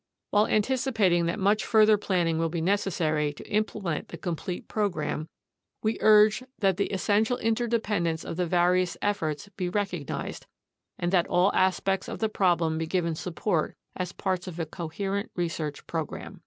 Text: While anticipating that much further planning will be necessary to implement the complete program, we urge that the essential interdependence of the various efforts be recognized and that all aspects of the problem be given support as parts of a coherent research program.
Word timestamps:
While 0.31 0.47
anticipating 0.47 1.27
that 1.27 1.37
much 1.37 1.63
further 1.63 1.95
planning 1.95 2.39
will 2.39 2.49
be 2.49 2.59
necessary 2.59 3.33
to 3.33 3.47
implement 3.47 4.07
the 4.07 4.17
complete 4.17 4.67
program, 4.67 5.29
we 5.83 5.99
urge 6.01 6.41
that 6.57 6.77
the 6.77 6.87
essential 6.91 7.37
interdependence 7.37 8.25
of 8.25 8.35
the 8.35 8.47
various 8.47 8.97
efforts 9.03 9.47
be 9.57 9.69
recognized 9.69 10.47
and 10.97 11.11
that 11.13 11.27
all 11.27 11.53
aspects 11.53 12.07
of 12.07 12.17
the 12.17 12.29
problem 12.29 12.79
be 12.79 12.87
given 12.87 13.13
support 13.13 13.75
as 13.95 14.11
parts 14.11 14.47
of 14.47 14.59
a 14.59 14.65
coherent 14.65 15.29
research 15.35 15.85
program. 15.85 16.39